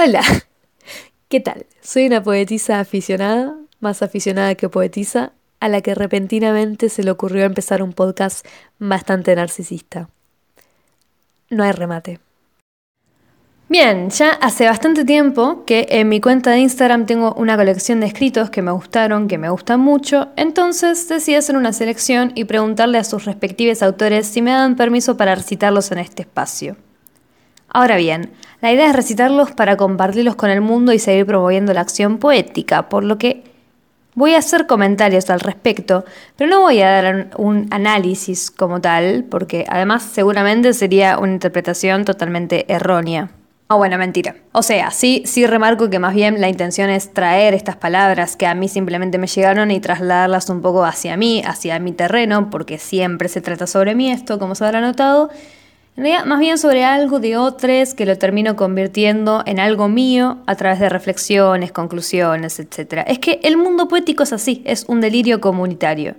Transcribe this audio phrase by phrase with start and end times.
[0.00, 0.22] Hola,
[1.28, 1.66] ¿qué tal?
[1.80, 7.44] Soy una poetisa aficionada, más aficionada que poetisa, a la que repentinamente se le ocurrió
[7.44, 8.46] empezar un podcast
[8.78, 10.08] bastante narcisista.
[11.50, 12.20] No hay remate.
[13.68, 18.06] Bien, ya hace bastante tiempo que en mi cuenta de Instagram tengo una colección de
[18.06, 22.98] escritos que me gustaron, que me gustan mucho, entonces decidí hacer una selección y preguntarle
[22.98, 26.76] a sus respectivos autores si me dan permiso para recitarlos en este espacio.
[27.68, 28.30] Ahora bien,
[28.60, 32.88] la idea es recitarlos para compartirlos con el mundo y seguir promoviendo la acción poética,
[32.88, 33.44] por lo que
[34.14, 36.04] voy a hacer comentarios al respecto,
[36.36, 42.04] pero no voy a dar un análisis como tal, porque además seguramente sería una interpretación
[42.04, 43.30] totalmente errónea.
[43.70, 44.34] Ah, bueno, mentira.
[44.52, 48.46] O sea, sí, sí remarco que más bien la intención es traer estas palabras que
[48.46, 52.78] a mí simplemente me llegaron y trasladarlas un poco hacia mí, hacia mi terreno, porque
[52.78, 55.28] siempre se trata sobre mí esto, como se habrá notado.
[55.98, 60.38] En realidad, más bien sobre algo de otros que lo termino convirtiendo en algo mío
[60.46, 63.02] a través de reflexiones, conclusiones, etc.
[63.08, 66.14] Es que el mundo poético es así, es un delirio comunitario.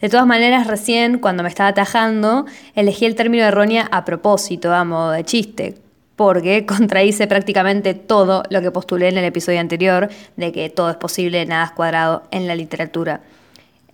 [0.00, 4.82] De todas maneras, recién, cuando me estaba atajando, elegí el término errónea a propósito, a
[4.82, 5.76] modo de chiste,
[6.16, 10.96] porque contradice prácticamente todo lo que postulé en el episodio anterior, de que todo es
[10.96, 13.20] posible, nada es cuadrado en la literatura.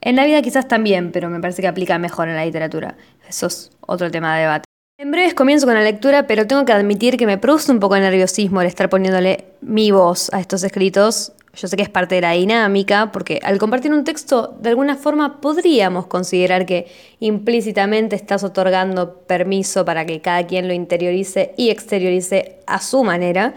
[0.01, 2.97] En la vida quizás también, pero me parece que aplica mejor en la literatura.
[3.29, 4.78] Eso es otro tema de debate.
[5.01, 7.95] En breves comienzo con la lectura, pero tengo que admitir que me produce un poco
[7.95, 12.15] de nerviosismo el estar poniéndole mi voz a estos escritos yo sé que es parte
[12.15, 16.87] de la dinámica, porque al compartir un texto, de alguna forma podríamos considerar que
[17.19, 23.55] implícitamente estás otorgando permiso para que cada quien lo interiorice y exteriorice a su manera,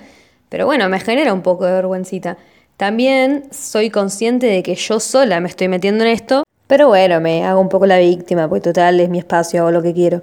[0.50, 2.38] pero bueno, me genera un poco de vergüencita.
[2.78, 7.46] También soy consciente de que yo sola me estoy metiendo en esto, pero bueno, me
[7.46, 10.22] hago un poco la víctima, porque total es mi espacio, hago lo que quiero.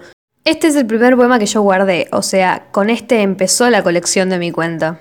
[0.48, 4.30] Este es el primer poema que yo guardé, o sea, con este empezó la colección
[4.30, 4.98] de mi cuenta.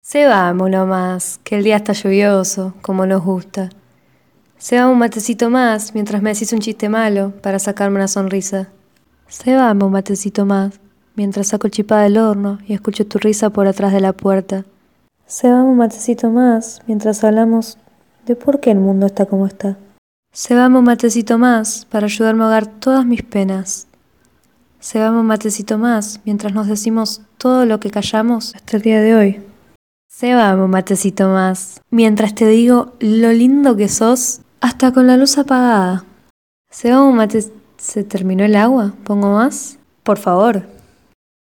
[0.00, 3.68] Se vamos nomás, que el día está lluvioso, como nos gusta.
[4.58, 8.68] Se va un matecito más mientras me decís un chiste malo para sacarme una sonrisa.
[9.26, 10.78] Se va un matecito más
[11.16, 14.66] mientras saco el chipá del horno y escucho tu risa por atrás de la puerta.
[15.26, 17.76] Se va un matecito más mientras hablamos
[18.24, 19.78] de por qué el mundo está como está.
[20.32, 23.88] Se va un matecito más para ayudarme a ahogar todas mis penas.
[24.86, 29.00] Se va un matecito más mientras nos decimos todo lo que callamos hasta el día
[29.00, 29.40] de hoy.
[30.06, 35.16] Se va un matecito más, mientras te digo lo lindo que sos, hasta con la
[35.16, 36.04] luz apagada.
[36.70, 37.46] Se va un mate...
[37.78, 38.94] ¿Se terminó el agua?
[39.02, 39.80] ¿Pongo más?
[40.04, 40.68] Por favor.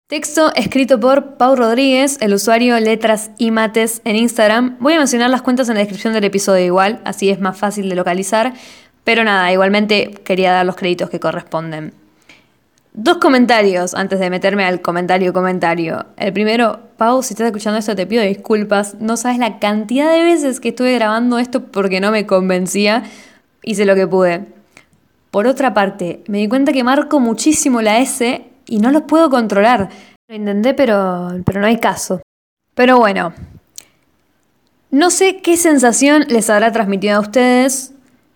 [0.08, 4.76] Texto escrito por Pau Rodríguez, el usuario Letras y Mates en Instagram.
[4.78, 7.88] Voy a mencionar las cuentas en la descripción del episodio igual, así es más fácil
[7.88, 8.54] de localizar.
[9.02, 12.01] Pero nada, igualmente quería dar los créditos que corresponden.
[12.94, 16.04] Dos comentarios antes de meterme al comentario comentario.
[16.18, 18.96] El primero, Pau, si estás escuchando esto te pido disculpas.
[19.00, 23.04] No sabes la cantidad de veces que estuve grabando esto porque no me convencía.
[23.62, 24.44] Hice lo que pude.
[25.30, 29.30] Por otra parte, me di cuenta que marco muchísimo la S y no lo puedo
[29.30, 29.88] controlar.
[30.28, 32.20] Lo intenté, pero, pero no hay caso.
[32.74, 33.32] Pero bueno,
[34.90, 37.91] no sé qué sensación les habrá transmitido a ustedes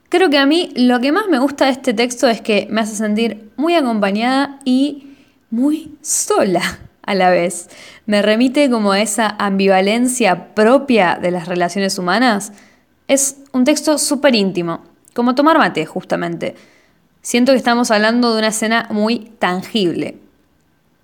[0.08, 2.80] Creo que a mí lo que más me gusta de este texto es que me
[2.80, 5.16] hace sentir muy acompañada y
[5.50, 7.68] muy sola a la vez.
[8.04, 12.52] Me remite como a esa ambivalencia propia de las relaciones humanas.
[13.08, 14.82] Es un texto súper íntimo,
[15.14, 16.54] como tomar mate justamente.
[17.22, 20.18] Siento que estamos hablando de una escena muy tangible.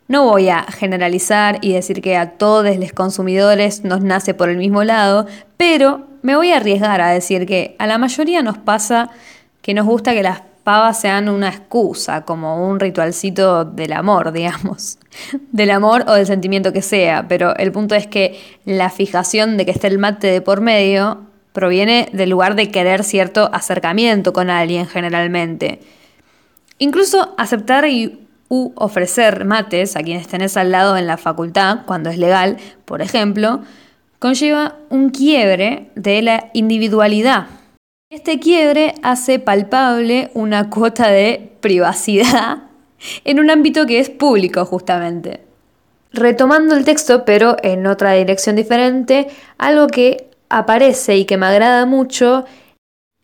[0.06, 4.58] No voy a generalizar y decir que a todos los consumidores nos nace por el
[4.58, 5.26] mismo lado,
[5.56, 9.10] pero me voy a arriesgar a decir que a la mayoría nos pasa
[9.60, 14.98] que nos gusta que las pavas sean una excusa, como un ritualcito del amor, digamos.
[15.50, 19.64] Del amor o del sentimiento que sea, pero el punto es que la fijación de
[19.64, 21.22] que esté el mate de por medio
[21.52, 25.80] proviene del lugar de querer cierto acercamiento con alguien generalmente.
[26.78, 32.10] Incluso aceptar y u ofrecer mates a quienes tenés al lado en la facultad, cuando
[32.10, 33.62] es legal, por ejemplo,
[34.22, 37.48] conlleva un quiebre de la individualidad.
[38.08, 42.62] Este quiebre hace palpable una cuota de privacidad
[43.24, 45.40] en un ámbito que es público justamente.
[46.12, 49.28] Retomando el texto, pero en otra dirección diferente,
[49.58, 52.44] algo que aparece y que me agrada mucho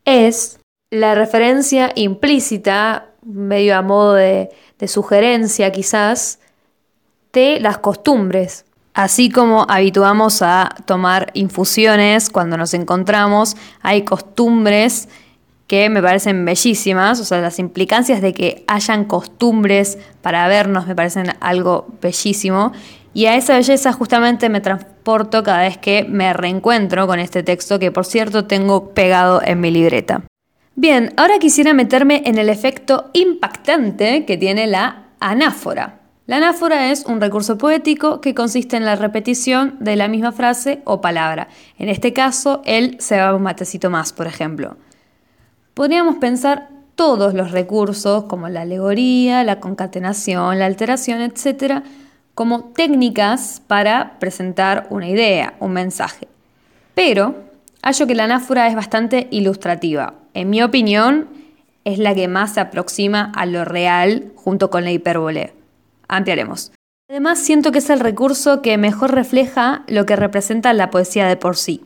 [0.04, 0.58] es
[0.90, 6.38] la referencia implícita, medio a modo de de sugerencia quizás
[7.32, 8.64] de las costumbres.
[8.98, 15.08] Así como habituamos a tomar infusiones cuando nos encontramos, hay costumbres
[15.68, 20.96] que me parecen bellísimas, o sea, las implicancias de que hayan costumbres para vernos me
[20.96, 22.72] parecen algo bellísimo,
[23.14, 27.78] y a esa belleza justamente me transporto cada vez que me reencuentro con este texto
[27.78, 30.24] que por cierto tengo pegado en mi libreta.
[30.74, 36.00] Bien, ahora quisiera meterme en el efecto impactante que tiene la anáfora.
[36.28, 40.82] La anáfora es un recurso poético que consiste en la repetición de la misma frase
[40.84, 41.48] o palabra.
[41.78, 44.76] En este caso, él se va un matecito más, por ejemplo.
[45.72, 51.82] Podríamos pensar todos los recursos, como la alegoría, la concatenación, la alteración, etc.,
[52.34, 56.28] como técnicas para presentar una idea, un mensaje.
[56.94, 57.36] Pero
[57.80, 60.12] hallo que la anáfora es bastante ilustrativa.
[60.34, 61.26] En mi opinión,
[61.86, 65.56] es la que más se aproxima a lo real junto con la hipérbole
[66.08, 66.72] ampliaremos.
[67.10, 71.37] Además, siento que es el recurso que mejor refleja lo que representa la poesía de
[71.37, 71.82] por sí.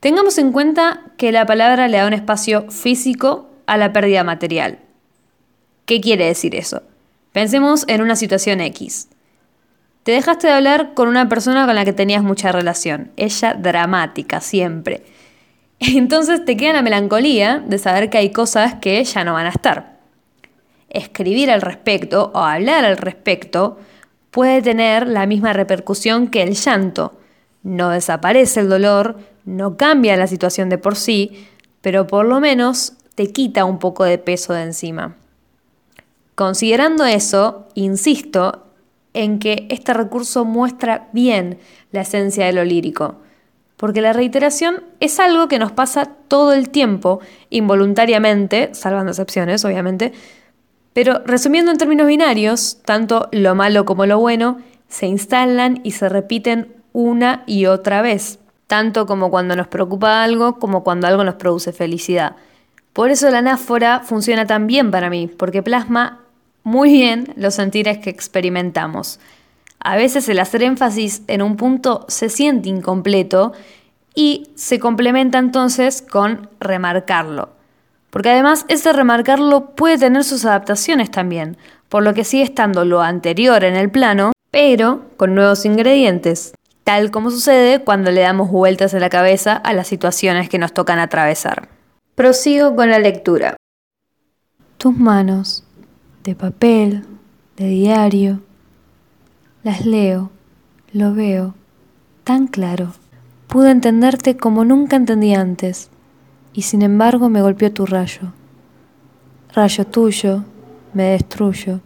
[0.00, 4.78] Tengamos en cuenta que la palabra le da un espacio físico a la pérdida material.
[5.84, 6.82] ¿Qué quiere decir eso?
[7.32, 9.08] Pensemos en una situación X.
[10.02, 14.40] Te dejaste de hablar con una persona con la que tenías mucha relación, ella dramática,
[14.40, 15.04] siempre.
[15.78, 19.50] Entonces te queda la melancolía de saber que hay cosas que ya no van a
[19.50, 19.99] estar
[20.90, 23.78] escribir al respecto o hablar al respecto
[24.30, 27.14] puede tener la misma repercusión que el llanto.
[27.62, 31.48] No desaparece el dolor, no cambia la situación de por sí,
[31.80, 35.16] pero por lo menos te quita un poco de peso de encima.
[36.34, 38.66] Considerando eso, insisto
[39.12, 41.58] en que este recurso muestra bien
[41.90, 43.16] la esencia de lo lírico,
[43.76, 47.20] porque la reiteración es algo que nos pasa todo el tiempo,
[47.50, 50.12] involuntariamente, salvando excepciones, obviamente,
[50.92, 54.58] pero resumiendo en términos binarios, tanto lo malo como lo bueno
[54.88, 60.58] se instalan y se repiten una y otra vez, tanto como cuando nos preocupa algo
[60.58, 62.36] como cuando algo nos produce felicidad.
[62.92, 66.20] Por eso la anáfora funciona tan bien para mí, porque plasma
[66.64, 69.20] muy bien los sentires que experimentamos.
[69.78, 73.52] A veces el hacer énfasis en un punto se siente incompleto
[74.14, 77.59] y se complementa entonces con remarcarlo.
[78.10, 81.56] Porque además ese remarcarlo puede tener sus adaptaciones también,
[81.88, 86.52] por lo que sigue estando lo anterior en el plano, pero con nuevos ingredientes,
[86.84, 90.74] tal como sucede cuando le damos vueltas en la cabeza a las situaciones que nos
[90.74, 91.68] tocan atravesar.
[92.16, 93.56] Prosigo con la lectura.
[94.76, 95.64] Tus manos,
[96.24, 97.04] de papel,
[97.56, 98.40] de diario,
[99.62, 100.30] las leo,
[100.92, 101.54] lo veo,
[102.24, 102.94] tan claro.
[103.46, 105.89] Pude entenderte como nunca entendí antes
[106.52, 108.32] y sin embargo me golpeó tu rayo.
[109.52, 110.44] Rayo tuyo,
[110.92, 111.80] me destruyo,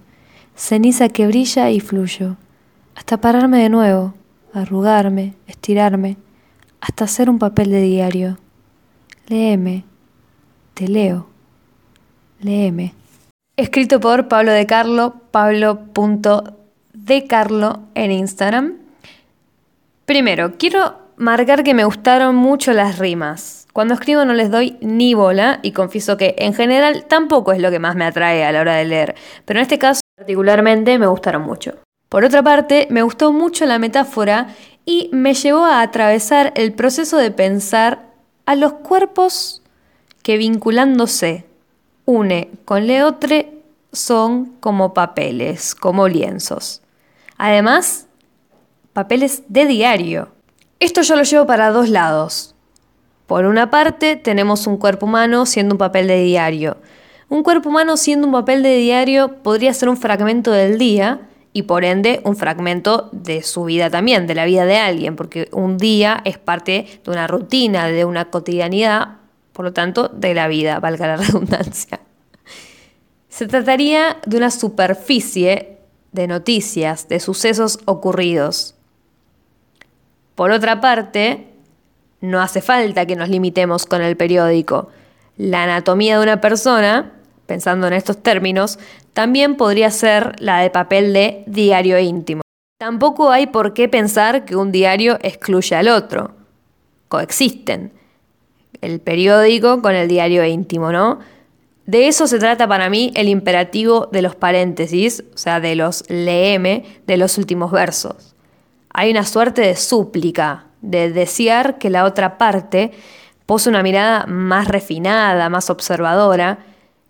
[0.54, 2.36] ceniza que brilla y fluyo,
[2.94, 4.14] hasta pararme de nuevo,
[4.52, 6.16] arrugarme, estirarme,
[6.80, 8.38] hasta hacer un papel de diario.
[9.26, 9.84] Léeme,
[10.74, 11.28] te leo,
[12.40, 12.94] léeme.
[13.56, 18.74] Escrito por Pablo de Carlo, pablo.decarlo en Instagram.
[20.04, 23.66] Primero, quiero marcar que me gustaron mucho las rimas.
[23.72, 27.70] Cuando escribo no les doy ni bola y confieso que en general tampoco es lo
[27.70, 29.14] que más me atrae a la hora de leer,
[29.44, 31.74] pero en este caso particularmente me gustaron mucho.
[32.08, 37.16] Por otra parte, me gustó mucho la metáfora y me llevó a atravesar el proceso
[37.16, 38.02] de pensar
[38.46, 39.62] a los cuerpos
[40.22, 41.44] que vinculándose
[42.04, 43.62] une con leotre
[43.92, 46.82] son como papeles, como lienzos.
[47.36, 48.06] Además,
[48.92, 50.33] papeles de diario.
[50.80, 52.54] Esto yo lo llevo para dos lados.
[53.26, 56.76] Por una parte, tenemos un cuerpo humano siendo un papel de diario.
[57.28, 61.62] Un cuerpo humano siendo un papel de diario podría ser un fragmento del día y
[61.62, 65.78] por ende un fragmento de su vida también, de la vida de alguien, porque un
[65.78, 69.16] día es parte de una rutina, de una cotidianidad,
[69.52, 72.00] por lo tanto, de la vida, valga la redundancia.
[73.28, 75.78] Se trataría de una superficie
[76.12, 78.73] de noticias, de sucesos ocurridos.
[80.34, 81.46] Por otra parte,
[82.20, 84.88] no hace falta que nos limitemos con el periódico.
[85.36, 87.12] La anatomía de una persona,
[87.46, 88.78] pensando en estos términos,
[89.12, 92.42] también podría ser la de papel de diario íntimo.
[92.78, 96.32] Tampoco hay por qué pensar que un diario excluye al otro.
[97.08, 97.92] Coexisten.
[98.80, 101.20] El periódico con el diario íntimo, ¿no?
[101.86, 106.04] De eso se trata para mí el imperativo de los paréntesis, o sea, de los
[106.08, 108.33] leeme de los últimos versos.
[108.94, 112.92] Hay una suerte de súplica, de desear que la otra parte
[113.44, 116.60] pose una mirada más refinada, más observadora,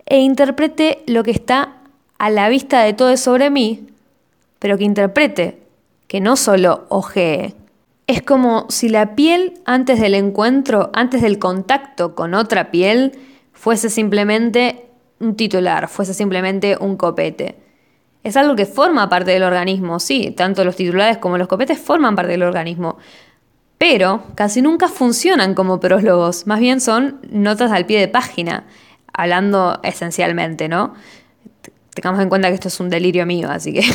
[0.07, 1.75] e interprete lo que está
[2.19, 3.87] a la vista de todo sobre mí,
[4.59, 5.61] pero que interprete,
[6.09, 7.55] que no solo ojee.
[8.07, 13.13] Es como si la piel antes del encuentro, antes del contacto con otra piel,
[13.53, 14.87] fuese simplemente
[15.21, 17.64] un titular, fuese simplemente un copete.
[18.25, 22.17] Es algo que forma parte del organismo, sí, tanto los titulares como los copetes forman
[22.17, 22.97] parte del organismo,
[23.77, 28.65] pero casi nunca funcionan como prólogos, más bien son notas al pie de página,
[29.13, 30.95] hablando esencialmente, ¿no?
[31.95, 33.83] Tengamos en cuenta que esto es un delirio mío, así que...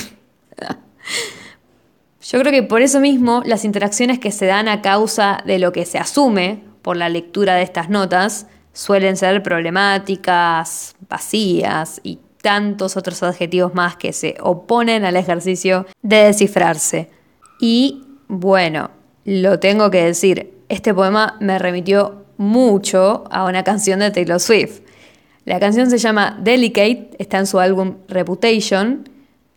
[2.21, 5.71] Yo creo que por eso mismo las interacciones que se dan a causa de lo
[5.71, 12.97] que se asume por la lectura de estas notas suelen ser problemáticas, vacías y tantos
[12.97, 17.09] otros adjetivos más que se oponen al ejercicio de descifrarse.
[17.59, 18.91] Y bueno,
[19.25, 24.81] lo tengo que decir, este poema me remitió mucho a una canción de Taylor Swift.
[25.45, 29.09] La canción se llama Delicate, está en su álbum Reputation.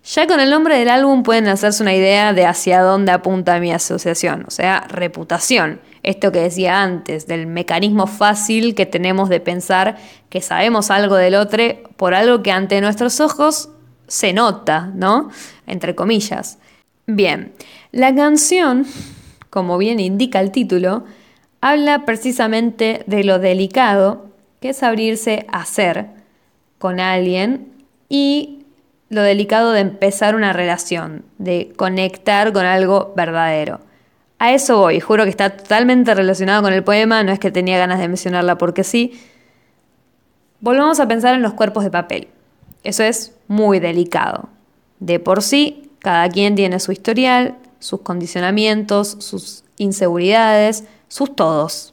[0.05, 3.73] Ya con el nombre del álbum pueden hacerse una idea de hacia dónde apunta mi
[3.73, 5.81] asociación, o sea, reputación.
[6.03, 9.97] Esto que decía antes, del mecanismo fácil que tenemos de pensar
[10.29, 11.63] que sabemos algo del otro
[11.97, 13.69] por algo que ante nuestros ojos
[14.09, 15.31] se nota, ¿no?
[15.69, 16.59] Entre comillas.
[17.07, 17.53] Bien,
[17.93, 18.87] la canción,
[19.51, 21.05] como bien indica el título,
[21.61, 24.27] habla precisamente de lo delicado
[24.61, 26.09] que es abrirse a ser
[26.79, 27.73] con alguien
[28.09, 28.62] y
[29.13, 33.81] lo delicado de empezar una relación, de conectar con algo verdadero.
[34.39, 37.77] A eso voy, juro que está totalmente relacionado con el poema, no es que tenía
[37.77, 39.21] ganas de mencionarla porque sí.
[40.61, 42.29] Volvamos a pensar en los cuerpos de papel.
[42.85, 44.49] Eso es muy delicado.
[44.99, 51.93] De por sí, cada quien tiene su historial, sus condicionamientos, sus inseguridades, sus todos.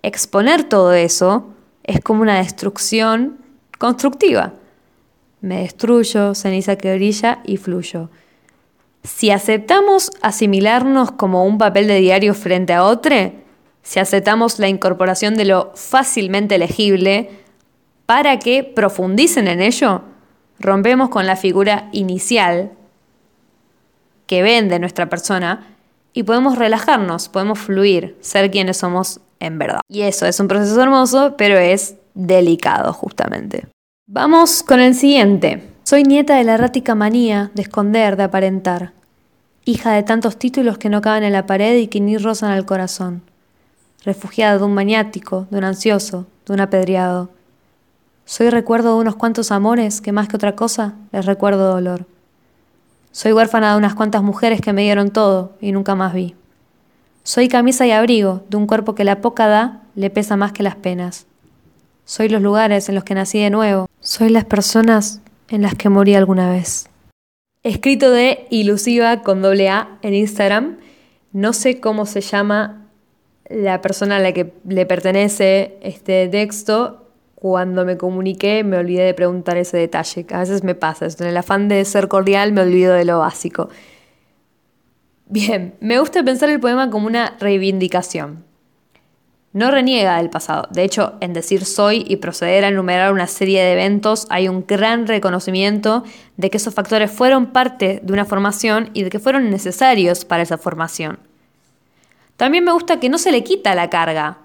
[0.00, 1.48] Exponer todo eso
[1.84, 3.36] es como una destrucción
[3.78, 4.54] constructiva.
[5.40, 8.10] Me destruyo, ceniza que brilla y fluyo.
[9.04, 13.32] Si aceptamos asimilarnos como un papel de diario frente a otro,
[13.82, 17.30] si aceptamos la incorporación de lo fácilmente legible
[18.06, 20.02] para que profundicen en ello,
[20.58, 22.72] rompemos con la figura inicial
[24.26, 25.74] que ven de nuestra persona
[26.12, 29.80] y podemos relajarnos, podemos fluir, ser quienes somos en verdad.
[29.88, 33.68] Y eso es un proceso hermoso, pero es delicado justamente.
[34.10, 35.68] Vamos con el siguiente.
[35.82, 38.92] Soy nieta de la errática manía de esconder, de aparentar
[39.66, 42.64] hija de tantos títulos que no caben en la pared y que ni rozan al
[42.64, 43.20] corazón,
[44.02, 47.28] refugiada de un maniático, de un ansioso, de un apedreado.
[48.24, 52.06] Soy recuerdo de unos cuantos amores que más que otra cosa les recuerdo dolor.
[53.12, 56.34] Soy huérfana de unas cuantas mujeres que me dieron todo y nunca más vi.
[57.24, 60.62] Soy camisa y abrigo de un cuerpo que la poca da le pesa más que
[60.62, 61.26] las penas.
[62.08, 63.86] Soy los lugares en los que nací de nuevo.
[64.00, 66.88] Soy las personas en las que morí alguna vez
[67.62, 70.78] escrito de ilusiva con doble A en Instagram.
[71.32, 72.86] No sé cómo se llama
[73.48, 77.04] la persona a la que le pertenece este texto.
[77.34, 80.26] Cuando me comuniqué me olvidé de preguntar ese detalle.
[80.32, 83.68] A veces me pasa, en el afán de ser cordial me olvido de lo básico.
[85.26, 88.47] Bien, me gusta pensar el poema como una reivindicación.
[89.58, 90.68] No reniega del pasado.
[90.70, 94.64] De hecho, en decir soy y proceder a enumerar una serie de eventos hay un
[94.64, 96.04] gran reconocimiento
[96.36, 100.44] de que esos factores fueron parte de una formación y de que fueron necesarios para
[100.44, 101.18] esa formación.
[102.36, 104.38] También me gusta que no se le quita la carga.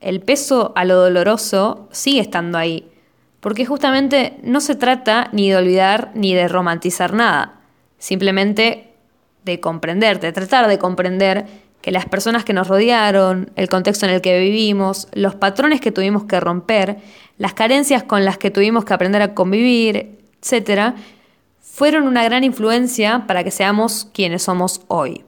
[0.00, 2.88] El peso a lo doloroso sigue estando ahí,
[3.40, 7.58] porque justamente no se trata ni de olvidar ni de romantizar nada,
[7.98, 8.92] simplemente
[9.44, 14.12] de comprender, de tratar de comprender que las personas que nos rodearon, el contexto en
[14.12, 16.98] el que vivimos, los patrones que tuvimos que romper,
[17.38, 20.94] las carencias con las que tuvimos que aprender a convivir, etc.,
[21.60, 25.24] fueron una gran influencia para que seamos quienes somos hoy.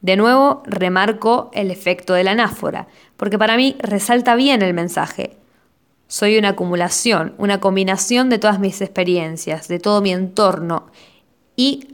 [0.00, 5.36] De nuevo, remarco el efecto de la anáfora, porque para mí resalta bien el mensaje.
[6.08, 10.86] Soy una acumulación, una combinación de todas mis experiencias, de todo mi entorno
[11.54, 11.89] y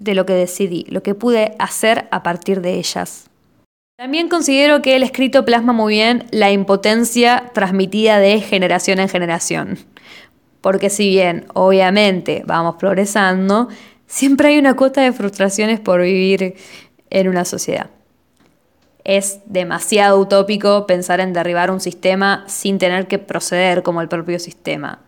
[0.00, 3.30] de lo que decidí, lo que pude hacer a partir de ellas.
[3.96, 9.78] También considero que el escrito plasma muy bien la impotencia transmitida de generación en generación.
[10.62, 13.68] Porque si bien, obviamente, vamos progresando,
[14.06, 16.56] siempre hay una cuota de frustraciones por vivir
[17.10, 17.90] en una sociedad.
[19.04, 24.38] Es demasiado utópico pensar en derribar un sistema sin tener que proceder como el propio
[24.38, 25.00] sistema.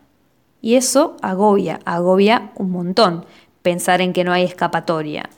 [0.61, 3.25] Y eso agobia, agobia un montón
[3.63, 5.31] pensar en que no hay escapatoria,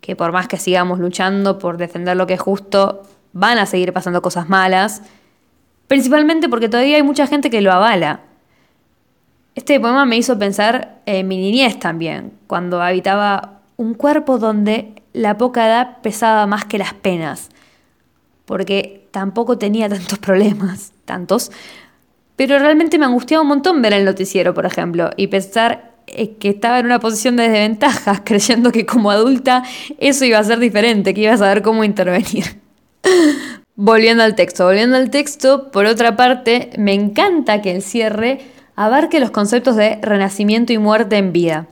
[0.00, 3.02] que por más que sigamos luchando por defender lo que es justo,
[3.32, 5.02] van a seguir pasando cosas malas,
[5.88, 8.20] principalmente porque todavía hay mucha gente que lo avala.
[9.54, 15.36] Este poema me hizo pensar en mi niñez también, cuando habitaba un cuerpo donde la
[15.36, 17.50] poca edad pesaba más que las penas,
[18.44, 21.50] porque tampoco tenía tantos problemas, tantos,
[22.36, 25.93] pero realmente me angustiaba un montón ver el noticiero, por ejemplo, y pensar
[26.38, 29.62] que estaba en una posición de desventaja, creyendo que como adulta
[29.98, 32.60] eso iba a ser diferente, que iba a saber cómo intervenir.
[33.76, 38.40] volviendo al texto, volviendo al texto, por otra parte, me encanta que el cierre
[38.76, 41.66] abarque los conceptos de renacimiento y muerte en vida.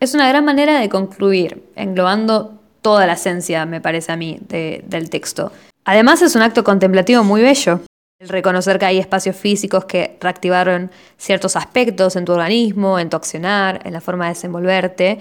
[0.00, 5.10] Es una gran manera de concluir, englobando toda la esencia, me parece a mí, del
[5.10, 5.52] texto.
[5.84, 7.80] Además es un acto contemplativo muy bello.
[8.28, 13.80] Reconocer que hay espacios físicos que reactivaron ciertos aspectos en tu organismo, en tu accionar,
[13.84, 15.18] en la forma de desenvolverte,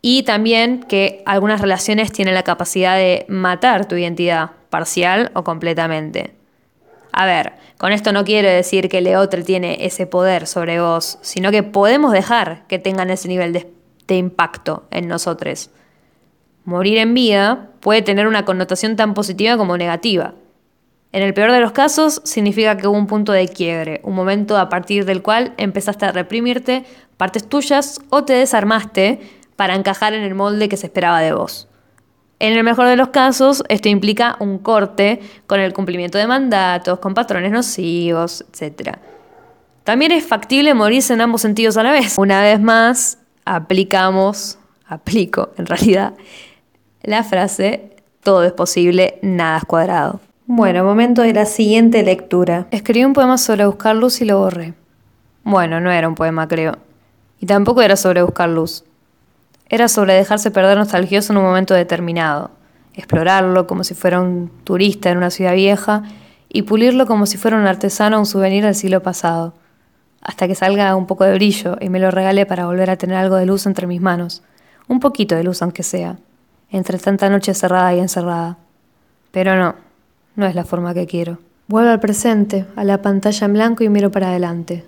[0.00, 6.34] y también que algunas relaciones tienen la capacidad de matar tu identidad, parcial o completamente.
[7.12, 11.18] A ver, con esto no quiero decir que el otro tiene ese poder sobre vos,
[11.22, 13.66] sino que podemos dejar que tengan ese nivel
[14.06, 15.70] de impacto en nosotros.
[16.64, 20.34] Morir en vida puede tener una connotación tan positiva como negativa.
[21.10, 24.58] En el peor de los casos, significa que hubo un punto de quiebre, un momento
[24.58, 26.84] a partir del cual empezaste a reprimirte
[27.16, 29.20] partes tuyas o te desarmaste
[29.56, 31.66] para encajar en el molde que se esperaba de vos.
[32.40, 37.00] En el mejor de los casos, esto implica un corte con el cumplimiento de mandatos,
[37.00, 38.98] con patrones nocivos, etc.
[39.82, 42.16] También es factible morirse en ambos sentidos a la vez.
[42.18, 46.14] Una vez más, aplicamos, aplico en realidad,
[47.02, 50.20] la frase todo es posible, nada es cuadrado.
[50.50, 52.68] Bueno, momento de la siguiente lectura.
[52.70, 54.72] Escribí un poema sobre buscar luz y lo borré.
[55.44, 56.78] Bueno, no era un poema, creo.
[57.38, 58.82] Y tampoco era sobre buscar luz.
[59.68, 62.50] Era sobre dejarse perder nostalgioso en un momento determinado,
[62.94, 66.04] explorarlo como si fuera un turista en una ciudad vieja
[66.48, 69.52] y pulirlo como si fuera un artesano o un souvenir del siglo pasado,
[70.22, 73.18] hasta que salga un poco de brillo y me lo regale para volver a tener
[73.18, 74.42] algo de luz entre mis manos,
[74.88, 76.16] un poquito de luz aunque sea,
[76.70, 78.56] entre tanta noche cerrada y encerrada.
[79.30, 79.74] Pero no,
[80.38, 81.38] no es la forma que quiero.
[81.66, 84.84] Vuelvo al presente, a la pantalla en blanco y miro para adelante.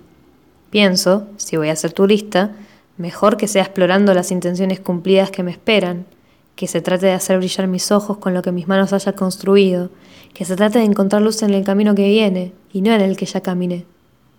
[0.70, 2.52] Pienso, si voy a ser turista,
[2.96, 6.06] mejor que sea explorando las intenciones cumplidas que me esperan,
[6.54, 9.90] que se trate de hacer brillar mis ojos con lo que mis manos haya construido,
[10.32, 13.16] que se trate de encontrar luz en el camino que viene y no en el
[13.16, 13.84] que ya caminé.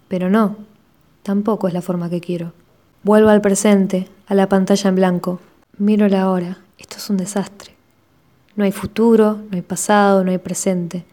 [0.07, 0.55] Pero no,
[1.23, 2.53] tampoco es la forma que quiero.
[3.03, 5.41] Vuelvo al presente, a la pantalla en blanco.
[5.77, 6.59] Miro la hora.
[6.77, 7.70] Esto es un desastre.
[8.55, 11.05] No hay futuro, no hay pasado, no hay presente.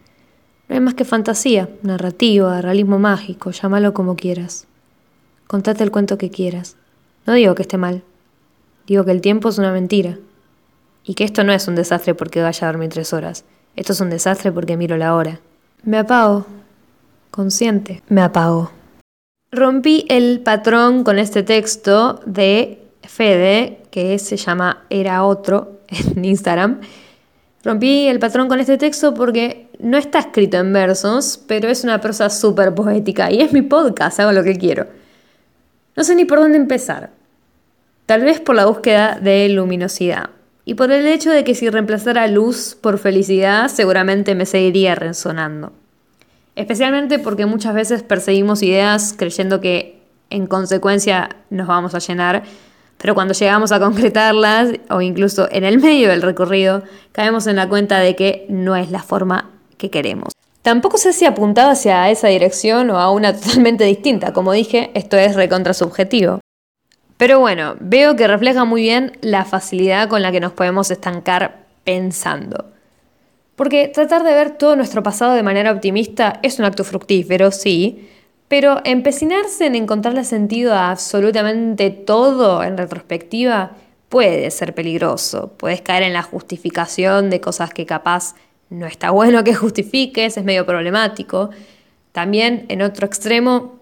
[0.67, 4.67] No hay más que fantasía, narrativa, realismo mágico, llámalo como quieras.
[5.47, 6.75] Contate el cuento que quieras.
[7.25, 8.03] No digo que esté mal.
[8.85, 10.19] Digo que el tiempo es una mentira.
[11.03, 13.45] Y que esto no es un desastre porque vaya a dormir tres horas.
[13.75, 15.39] Esto es un desastre porque miro la hora.
[15.83, 16.45] Me apago.
[17.31, 18.03] Consciente.
[18.09, 18.71] Me apago.
[19.51, 26.81] Rompí el patrón con este texto de Fede, que se llama Era Otro en Instagram
[27.69, 32.01] Rompí el patrón con este texto porque no está escrito en versos, pero es una
[32.01, 34.87] prosa súper poética y es mi podcast, hago lo que quiero.
[35.95, 37.11] No sé ni por dónde empezar.
[38.07, 40.31] Tal vez por la búsqueda de luminosidad
[40.65, 45.71] y por el hecho de que si reemplazara luz por felicidad seguramente me seguiría resonando.
[46.55, 50.01] Especialmente porque muchas veces perseguimos ideas creyendo que
[50.31, 52.41] en consecuencia nos vamos a llenar
[53.01, 57.69] pero cuando llegamos a concretarlas o incluso en el medio del recorrido, caemos en la
[57.69, 60.33] cuenta de que no es la forma que queremos.
[60.61, 64.33] Tampoco sé si apuntaba hacia esa dirección o a una totalmente distinta.
[64.33, 66.41] Como dije, esto es recontra subjetivo.
[67.17, 71.65] Pero bueno, veo que refleja muy bien la facilidad con la que nos podemos estancar
[71.83, 72.71] pensando.
[73.55, 78.09] Porque tratar de ver todo nuestro pasado de manera optimista es un acto fructífero, sí,
[78.49, 83.77] pero empecinarse en encontrarle sentido a absolutamente todo en retrospectiva
[84.09, 85.53] puede ser peligroso.
[85.55, 88.35] Puedes caer en la justificación de cosas que capaz
[88.69, 91.51] no está bueno que justifiques, es medio problemático.
[92.11, 93.79] También en otro extremo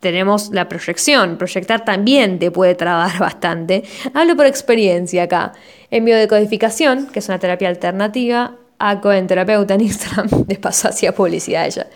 [0.00, 1.38] tenemos la proyección.
[1.38, 3.82] Proyectar también te puede trabar bastante.
[4.12, 5.52] Hablo por experiencia acá.
[5.90, 11.66] En biodecodificación, que es una terapia alternativa, a terapeuta en Instagram, de paso hacía publicidad
[11.66, 11.86] ella.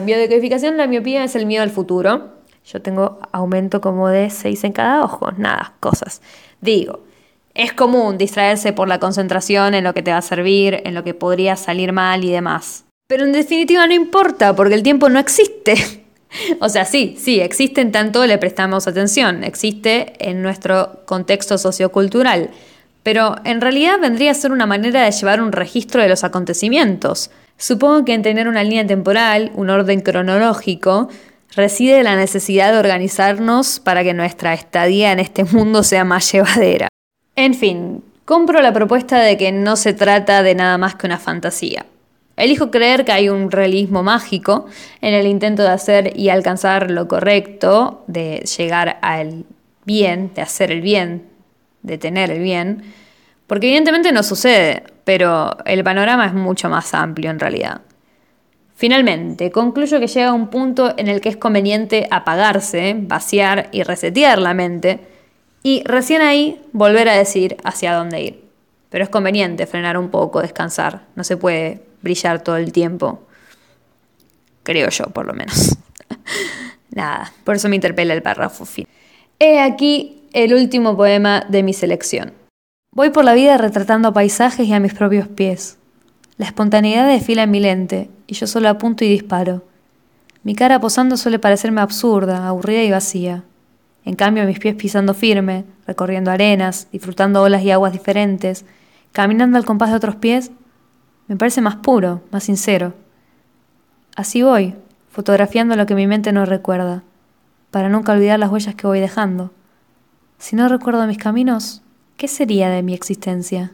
[0.00, 2.34] Biodecodificación, la miopía es el miedo al futuro.
[2.66, 6.20] Yo tengo aumento como de 6 en cada ojo, nada, cosas.
[6.60, 7.00] Digo,
[7.54, 11.04] es común distraerse por la concentración en lo que te va a servir, en lo
[11.04, 12.84] que podría salir mal y demás.
[13.06, 15.74] Pero en definitiva no importa, porque el tiempo no existe.
[16.60, 22.50] O sea, sí, sí, existe en tanto le prestamos atención, existe en nuestro contexto sociocultural
[23.06, 27.30] pero en realidad vendría a ser una manera de llevar un registro de los acontecimientos.
[27.56, 31.08] Supongo que en tener una línea temporal, un orden cronológico,
[31.54, 36.88] reside la necesidad de organizarnos para que nuestra estadía en este mundo sea más llevadera.
[37.36, 41.20] En fin, compro la propuesta de que no se trata de nada más que una
[41.20, 41.86] fantasía.
[42.36, 44.66] Elijo creer que hay un realismo mágico
[45.00, 49.44] en el intento de hacer y alcanzar lo correcto, de llegar al
[49.84, 51.35] bien, de hacer el bien,
[51.86, 52.82] de tener el bien,
[53.46, 57.82] porque evidentemente no sucede, pero el panorama es mucho más amplio en realidad.
[58.74, 64.38] Finalmente, concluyo que llega un punto en el que es conveniente apagarse, vaciar y resetear
[64.38, 65.00] la mente,
[65.62, 68.44] y recién ahí volver a decir hacia dónde ir.
[68.90, 73.26] Pero es conveniente frenar un poco, descansar, no se puede brillar todo el tiempo,
[74.64, 75.76] creo yo por lo menos.
[76.90, 78.88] Nada, por eso me interpela el párrafo fin.
[79.38, 82.34] He aquí el último poema de mi selección.
[82.92, 85.78] Voy por la vida retratando paisajes y a mis propios pies.
[86.36, 89.64] La espontaneidad desfila en mi lente, y yo solo apunto y disparo.
[90.42, 93.44] Mi cara posando suele parecerme absurda, aburrida y vacía.
[94.04, 98.66] En cambio, mis pies pisando firme, recorriendo arenas, disfrutando olas y aguas diferentes,
[99.12, 100.50] caminando al compás de otros pies,
[101.28, 102.92] me parece más puro, más sincero.
[104.16, 104.74] Así voy,
[105.08, 107.04] fotografiando lo que mi mente no recuerda,
[107.70, 109.55] para nunca olvidar las huellas que voy dejando.
[110.38, 111.82] Si no recuerdo mis caminos,
[112.16, 113.72] ¿qué sería de mi existencia?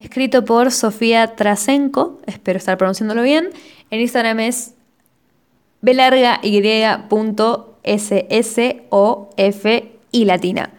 [0.00, 3.48] escrito por Sofía Trasenko, espero estar pronunciándolo bien.
[3.90, 4.74] En Instagram es
[9.36, 10.70] f y latina.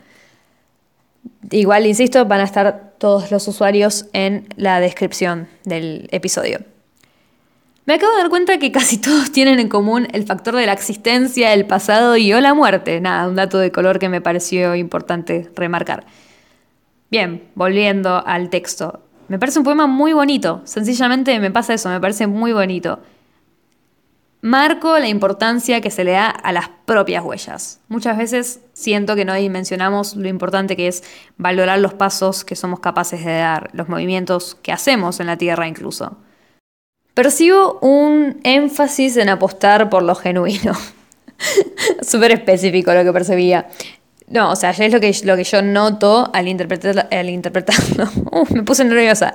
[1.51, 6.59] Igual, insisto, van a estar todos los usuarios en la descripción del episodio.
[7.87, 10.73] Me acabo de dar cuenta que casi todos tienen en común el factor de la
[10.73, 12.99] existencia, el pasado y o la muerte.
[12.99, 16.05] Nada, un dato de color que me pareció importante remarcar.
[17.11, 19.01] Bien, volviendo al texto.
[19.27, 20.61] Me parece un poema muy bonito.
[20.65, 22.99] Sencillamente me pasa eso, me parece muy bonito.
[24.41, 27.79] Marco la importancia que se le da a las propias huellas.
[27.87, 31.03] Muchas veces siento que no dimensionamos lo importante que es
[31.37, 35.67] valorar los pasos que somos capaces de dar, los movimientos que hacemos en la tierra
[35.67, 36.17] incluso.
[37.15, 40.73] Percibo un énfasis en apostar por lo genuino.
[42.01, 43.67] Súper específico lo que percibía.
[44.27, 48.09] No, o sea, es lo que, lo que yo noto al, interpretar, al interpretarlo.
[48.53, 49.33] me puse nerviosa.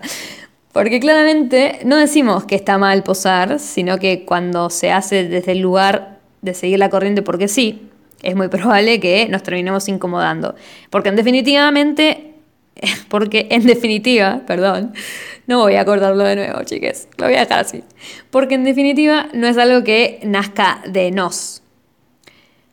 [0.72, 5.60] Porque claramente no decimos que está mal posar, sino que cuando se hace desde el
[5.60, 7.88] lugar de seguir la corriente porque sí,
[8.22, 10.54] es muy probable que nos terminemos incomodando.
[10.90, 12.29] Porque en definitivamente,
[13.08, 14.92] porque en definitiva, perdón,
[15.46, 17.82] no voy a acordarlo de nuevo, chiques, lo voy a dejar así.
[18.30, 21.60] Porque en definitiva no es algo que nazca de nos,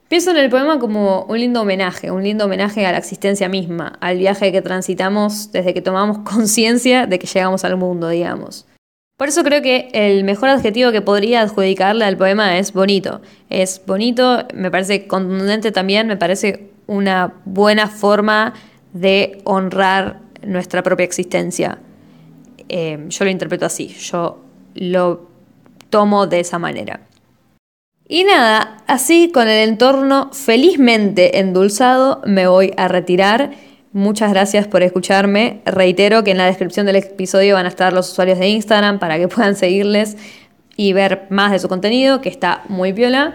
[0.07, 3.97] Pienso en el poema como un lindo homenaje, un lindo homenaje a la existencia misma,
[3.99, 8.65] al viaje que transitamos desde que tomamos conciencia de que llegamos al mundo, digamos.
[9.17, 13.19] Por eso creo que el mejor adjetivo que podría adjudicarle al poema es bonito.
[13.49, 18.53] Es bonito, me parece contundente también, me parece una buena forma
[18.99, 21.79] de honrar nuestra propia existencia.
[22.69, 24.39] Eh, yo lo interpreto así, yo
[24.75, 25.29] lo
[25.89, 27.01] tomo de esa manera.
[28.09, 33.51] Y nada, así con el entorno felizmente endulzado me voy a retirar.
[33.91, 35.61] Muchas gracias por escucharme.
[35.65, 39.17] Reitero que en la descripción del episodio van a estar los usuarios de Instagram para
[39.17, 40.15] que puedan seguirles
[40.77, 43.33] y ver más de su contenido, que está muy piola.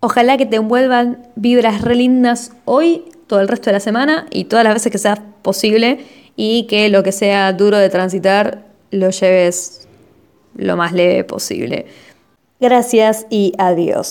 [0.00, 4.46] Ojalá que te envuelvan vibras re lindas hoy, todo el resto de la semana y
[4.46, 9.10] todas las veces que sea posible y que lo que sea duro de transitar lo
[9.10, 9.86] lleves
[10.56, 11.86] lo más leve posible.
[12.58, 14.08] Gracias y adiós.